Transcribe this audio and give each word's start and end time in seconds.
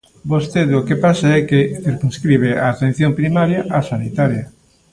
Vostede 0.31 0.73
o 0.79 0.85
que 0.87 0.99
pasa 1.05 1.27
é 1.37 1.39
que 1.49 1.59
circunscribe 1.85 2.49
a 2.63 2.65
atención 2.73 3.11
primaria 3.19 3.61
á 3.77 3.79
sanitaria. 3.91 4.43